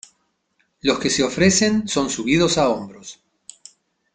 Los 0.81 0.97
que 0.99 1.11
se 1.11 1.21
ofrecen 1.21 1.87
son 1.87 2.09
subidos 2.09 2.57
a 2.57 2.69
hombros. 2.69 3.19